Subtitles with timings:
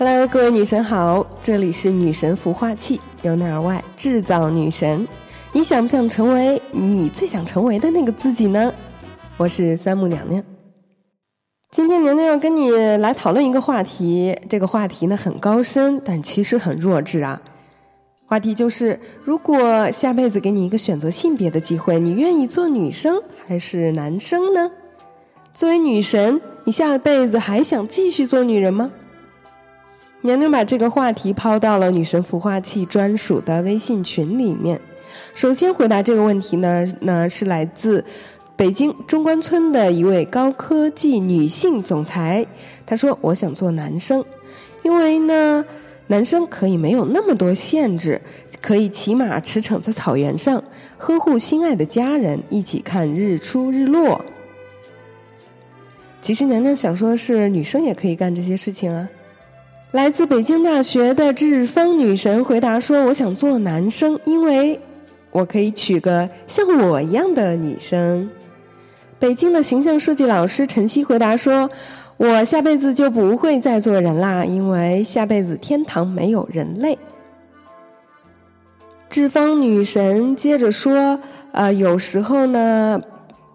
[0.00, 5.04] Hello，各位女神好，这里是女神孵化器，由内而外制造女神。
[5.52, 8.72] 你想不想成为你最想成为的那个自己呢？
[9.36, 10.40] 我是三木娘娘。
[11.72, 17.42] 今天娘娘要跟你来讨论一个话题，这个话题呢很高深，但其实很弱智啊。
[18.24, 24.70] 话题就是，如果下辈子给你一个选择性别的机会，你愿意做女生还是男生呢？
[25.52, 28.92] 作为女神，你下辈子还想继续做女人吗？
[30.22, 34.80] 娘娘把这个话题抛到了女神孵化器专属的微信群里面。
[35.32, 38.04] 首先回答这个问题呢，那是来自
[38.56, 42.44] 北京中关村的一位高科技女性总裁。
[42.84, 44.24] 她说：“我想做男生，
[44.82, 45.64] 因为呢，
[46.08, 48.20] 男生可以没有那么多限制，
[48.60, 50.62] 可以骑马驰骋在草原上，
[50.96, 54.24] 呵护心爱的家人，一起看日出日落。”
[56.20, 59.08] 其实娘娘想说的是，女生也可以干这些事情啊。
[59.92, 64.78] 来自北京大学的志方女神回答说：“我想做男生，因为
[65.30, 68.28] 我可以娶个像我一样的女生。”
[69.18, 71.70] 北京的形象设计老师陈曦回答说
[72.18, 76.98] ：“我下辈子就不会再做人啦，因为下辈子天堂没有人类。”
[79.08, 81.18] 志方女神接着说
[81.52, 83.00] ：“呃，有时候呢，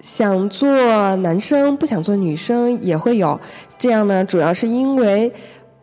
[0.00, 0.68] 想做
[1.16, 3.40] 男生不想做女生也会有，
[3.78, 5.32] 这样呢，主要是因为。”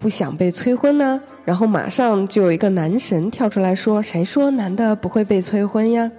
[0.05, 6.11] 不想被催婚呢，然后马上就有一个男神跳出来说：“谁说男的不会被催婚呀？”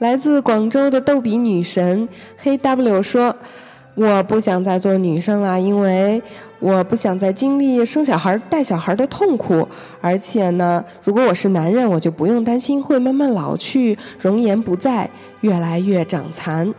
[0.00, 3.36] 来自广州的逗比女神黑 W 说
[3.94, 6.22] ：“我不想再做女生了，因为
[6.60, 9.68] 我不想再经历生小孩、带小孩的痛苦。
[10.00, 15.10] 而且呢，如果我是男人，我就不用担心会慢慢老去，容颜不在，
[15.42, 16.72] 越来越长残。”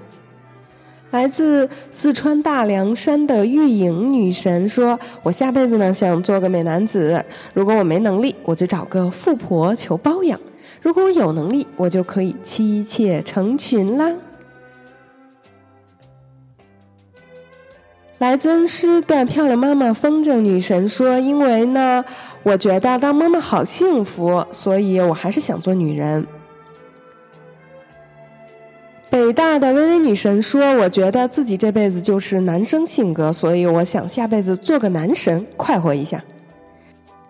[1.12, 10.38] 来自四川大凉山的玉影女神说：“我下辈子呢想做个美男子，如果我没能力，我就找个富婆求包养；
[10.84, 14.14] 如果我有能力，我就可以妻妾成群啦。”
[18.20, 22.06] 来自恩施的漂亮妈妈风筝女神说：“因为呢，
[22.44, 26.28] 我觉得当妈妈好幸福，所以我还是想做女人。”
[29.10, 36.24] 北大的微微女神说：“我觉得自己这辈子就是男生性格，所以我想下辈子做个男神，快活一下。”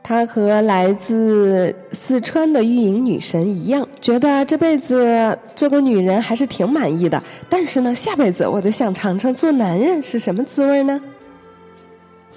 [0.04, 11.00] 她和来自四川的玉莹女神一样，觉得这辈子做个女人还是挺满意的，但是呢，下辈子我就想尝尝做男人是什么滋味呢。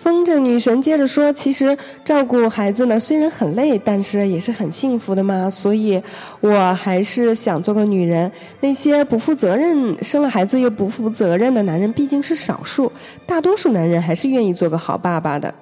[0.03, 5.49] 风筝女神接着说：“其实照顾孩子呢，虽然很累，但是也是很幸福的嘛。
[5.49, 6.03] 所以，
[6.41, 8.29] 我还是想做个女人。
[8.59, 12.91] 那些不负责任、生了孩子又不负责任的男人毕竟是少数，
[13.25, 15.55] 大多数男人还是愿意做个好爸爸的。”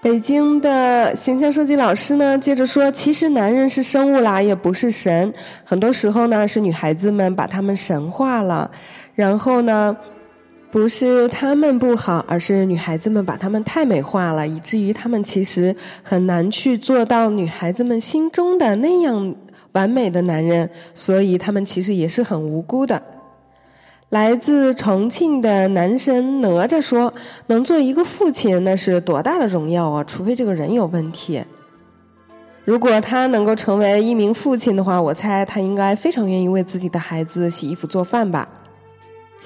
[0.00, 5.30] 北京的形象设计老师呢，接着说：“其实男人是生物啦，也不是神。
[5.62, 8.70] 很多时候呢，是女孩子们把他们神化了，
[9.14, 9.94] 然后呢。”
[10.76, 19.34] 不是他们不好，而是女孩子们把他们太美化了，以至于他们其实很难去做到女孩子们心中的那样
[19.72, 23.02] 完美的男人，所以他们其实也是很无辜的。
[24.10, 27.14] 来自重庆的男神哪吒说
[27.48, 30.04] ：“能做一个父亲，那是多大的荣耀啊！
[30.04, 31.42] 除非这个人有问题。
[32.66, 38.46] 如果他能够成为一名父亲的话，我猜他应该非常愿意为自己的孩子洗衣服做饭吧。”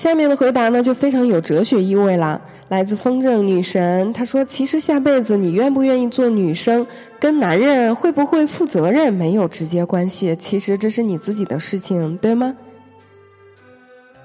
[0.01, 2.41] 下面的回答呢，就非常有哲学意味了。
[2.69, 6.87] 来自风筝女神，她说：“其实下辈子你愿不愿意做女生，
[7.19, 10.35] 跟男人会不会负责任没有直接关系。
[10.37, 12.57] 其实这是你自己的事情，对吗？”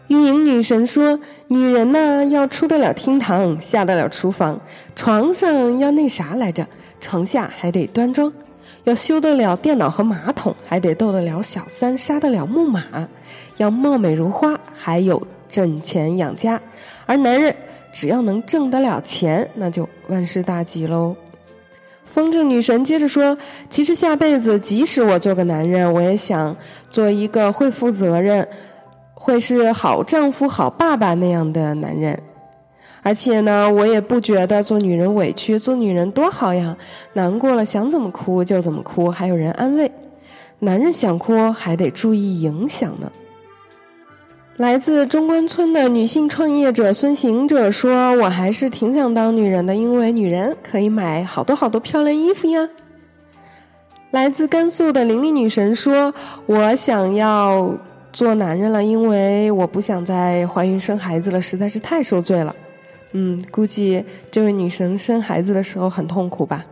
[0.08, 1.20] 运营女神说
[1.50, 4.58] ：“女人呢，要出得了厅堂，下得了厨房，
[4.96, 6.66] 床上要那啥来着，
[7.02, 8.32] 床下还得端庄，
[8.86, 12.82] 要修得了电脑和马桶，还得斗得了小三，杀得了木马，
[13.58, 16.60] 要貌美如花，还有。”挣钱养家，
[17.06, 17.56] 而男人
[17.94, 21.16] 只要能挣得了钱，那就万事大吉喽。
[22.06, 23.38] 风筝女神接着说
[23.70, 26.56] ：“其实下辈子，即使我做个男人，我也想
[26.90, 28.48] 做一个会负责任、
[29.14, 32.18] 会是好丈夫、好爸爸那样的男人。
[33.02, 36.78] 而且呢，我也不觉得做女人委屈，做女人多好呀！
[37.14, 39.92] 难过了想怎么哭就怎么哭，还有人安慰。
[40.60, 43.12] 男人想哭还得注意影响呢。”
[44.58, 52.70] 来自中关村的女性创业者孙行者说：“我还是挺想当女人的，因为女人可以买好多好多漂亮衣服呀。”
[54.12, 56.14] 来自甘肃的玲玲女神说
[56.48, 57.76] ：“我想要
[58.14, 62.56] 做男人了，因为我不想再怀孕生孩子了，实在是太受罪了。”
[63.12, 66.66] 嗯，估计这位女神生孩子的时候很痛苦吧。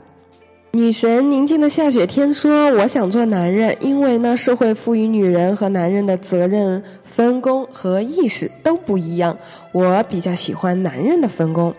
[0.76, 9.38] 女神宁静的下雪天说：“我想做男人，因为呢，社会赋予女人和男人的责任分工和意识都不一样。
[9.72, 11.72] 我比较喜欢男人的分工。”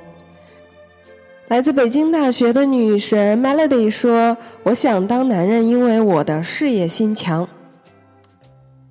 [1.49, 7.49] 来自北京大学的女神 Melody 说：“我想当男人，因为我的事业心强。”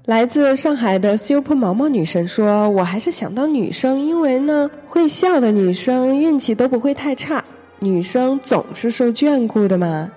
[0.04, 7.42] 来自上海的 Super 毛毛女神说：“我还是想当女生，因为呢，会笑的女生运气都不会太差。”
[7.84, 10.10] 女生总是受眷顾的嘛。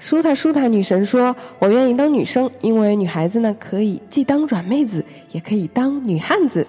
[0.00, 6.66] 舒塔舒塔女神说：“我愿意当女生，因为女孩子呢可以既当软妹子，也可以当女汉子，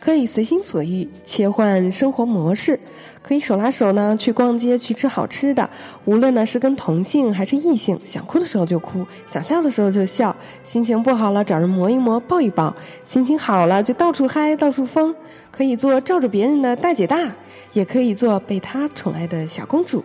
[0.00, 2.78] 可以随心所欲切换生活模式，
[3.26, 5.68] 可以手拉手呢去逛街，去吃好吃的。
[6.04, 12.70] 无论呢是跟同性还是异性，想哭的时候就哭，想笑的时候就笑，心情不好了找人磨一磨，抱一抱；
[13.02, 15.14] 心情好了就到处嗨，到处疯，
[15.50, 17.32] 可以做罩着别人的大姐大。”
[17.74, 20.04] 也可以做被他宠爱的小公主。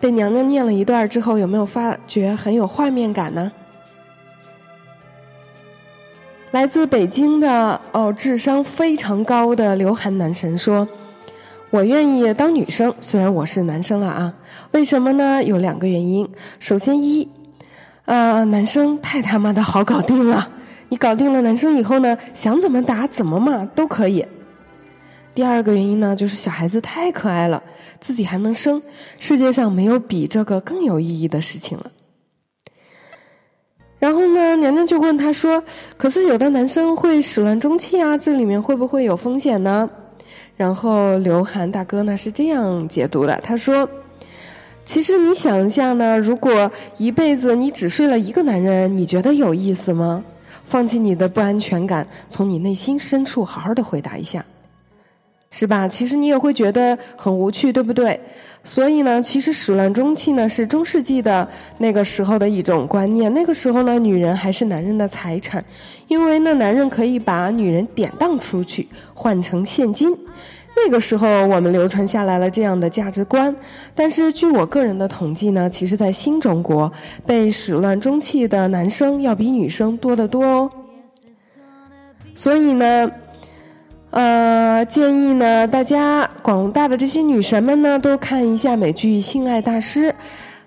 [0.00, 3.52] 被娘娘念了一段之后，有没有发觉很有画面感呢？
[6.50, 10.88] 来自北京的哦，智商非常高的刘涵男神说
[11.74, 14.32] ：“我愿意当女生，虽然我是男生了啊。
[14.70, 15.42] 为什么呢？
[15.42, 16.28] 有两个原因。
[16.60, 17.28] 首先一，
[18.04, 20.52] 呃，男生太他妈的好搞定了。
[20.90, 24.24] 你搞定了男生以后呢，想怎么打怎么骂都可以。”
[25.34, 27.60] 第二个原因呢，就是小孩子太可爱了，
[27.98, 28.80] 自己还能生，
[29.18, 31.90] 世界上没有比这个更有意义的事情了。
[33.98, 35.64] 然后呢，娘娘就问他说
[35.98, 39.90] ：“可是有的男生会始乱终弃啊，这里面会不会有风险呢？”
[40.56, 43.88] 然后刘涵大哥呢是这样解读的，他说
[44.86, 50.22] ：“其实你想一下呢，如果一辈子你只睡了一个男人，你觉得有意思吗？
[50.62, 54.44] 放弃你的不安全感，从你内心深处好好的回答一下。”
[55.56, 55.86] 是吧？
[55.86, 58.18] 其实你也会觉得很无趣，对不对？
[58.64, 61.48] 所以呢，其实始乱终弃呢是中世纪的
[61.78, 63.32] 那个时候的一种观念。
[63.32, 65.64] 那个时候呢，女人还是男人的财产，
[66.08, 70.12] 因为那男人可以把女人典当出去换成现金。
[70.76, 73.54] 那个时候我们流传下来了这样的价值观。
[73.94, 76.92] 但是据我个人的统计呢，其实在新中国
[77.24, 80.70] 被始乱终弃的男生要比女生多得多哦。
[82.34, 83.08] 所以呢。
[84.14, 90.08] 呃，建议呢，大家广大的这些女神们呢，都看一下美剧《性爱大师》，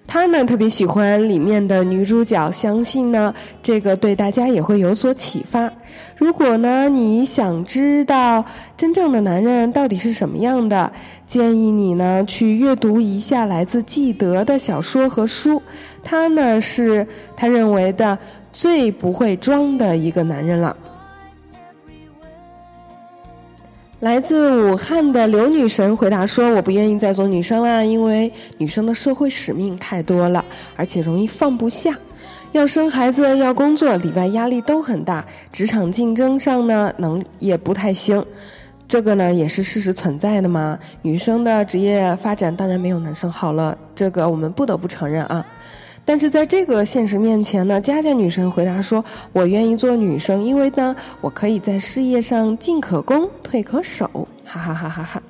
[0.05, 3.33] 她呢特别喜欢里面的女主角，相信呢
[3.63, 5.71] 这个对大家也会有所启发。
[6.17, 8.43] 如果呢你想知道
[8.75, 10.91] 真正的男人到底是什么样的，
[11.25, 15.61] 建议你呢去阅读一下来自纪德的小说和书，
[16.03, 17.07] 他呢是
[17.37, 18.19] 他认为的
[18.51, 20.75] 最不会装的一个男人了。
[24.01, 30.45] 来自武汉的刘女神回答说：“我不愿意再做女生了，因为女生的社会使命太多了，
[30.75, 31.97] 而且容易放不下。
[32.51, 38.23] 要生孩子，要工作，里外压力都很大，职场竞争上呢，能也不太行。
[38.87, 40.77] 这个呢，也是事实存在的嘛。
[41.01, 45.43] 女生的职业发展当然没有男生好了，这个我们不得不承认啊。”
[46.07, 54.09] 但是在这个现实面前呢，佳佳女神回答说：“我愿意做女生，因为呢，我可以在事业上进可攻，退可守。”
[54.47, 55.21] 哈哈哈哈哈。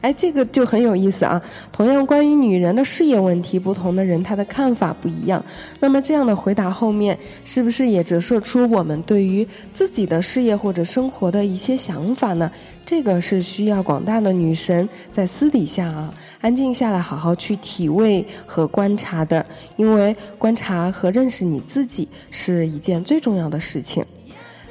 [0.00, 1.40] 哎，这个就很有意思啊。
[1.72, 5.44] 同样，关于女人的事业问题，不同的人他的看法不一样。
[5.78, 12.50] 那么这样的回答后面，是不是也折射出我们对于自己的事业或者生活的一些想法呢？
[12.86, 19.44] 这个是需要广大的女神在私底下啊，安静下来，好好去体味和观察的。
[19.76, 24.04] 因为观察和认识你自己是一件最重要的事情。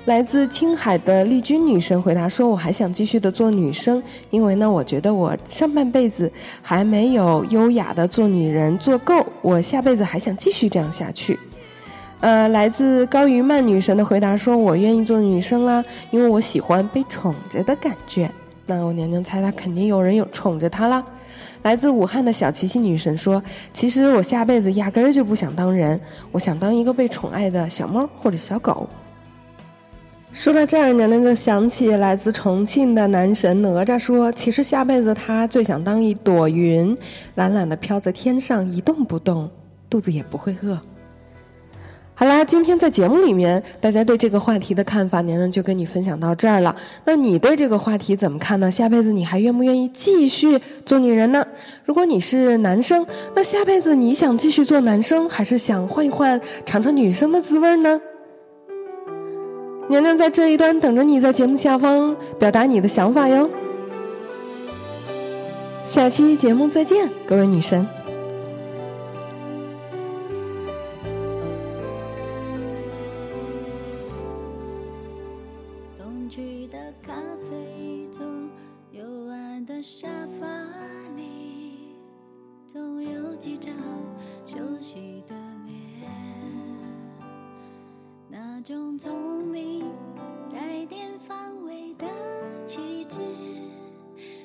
[0.09, 4.01] 来自青海的丽君女神回答说：“我还想继续的做女生，
[4.31, 6.31] 因为呢，我觉得我上半辈子
[6.63, 11.37] 还没有优雅的做女人做够，我下辈子还想继续这样下去。”
[12.21, 18.31] 呃，来自高于曼女神的回答说：“我愿意做女生啦，因为我喜欢被宠着的感觉。”
[18.65, 21.05] 那我娘娘猜，她肯定有人有宠着她啦。
[21.61, 26.01] 来自武汉的小琪琪女神说：“其实我下辈子压根儿就不想当人，
[26.31, 28.89] 我想当一个被宠爱的小猫或者小狗。”
[30.39, 36.97] 说到这儿，娘娘就想起来自重庆的男神哪吒说：“其实下辈子他最想当一朵云，
[37.35, 39.49] 懒懒的飘在天上，一动不动，
[39.89, 40.79] 肚子也不会饿。”
[42.15, 46.73] 好啦，今天在节目里面，大家对这个话题的看法，娘娘就跟你分享到这儿了。
[47.03, 48.71] 那你对这个话题怎么看呢？
[48.71, 51.45] 下辈子你还愿不愿意继续做女人呢？
[51.83, 53.05] 如果你是男生，
[53.35, 57.99] 那下辈子你想继续做男生，还是想换一换，尝尝女生的滋味呢？
[59.89, 63.49] 娘娘在这一端等着你在节目下方表达你的想法哟。
[65.87, 67.98] 下期节目再见各位女神。
[88.61, 89.85] 那种聪明，
[90.51, 92.05] 带点防卫的
[92.67, 93.17] 气质，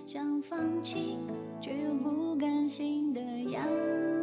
[0.07, 1.19] 想放弃
[1.61, 4.14] 却又不甘心的样子。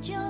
[0.00, 0.29] 就